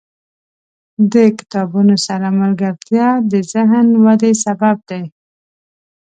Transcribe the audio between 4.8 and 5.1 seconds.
دی.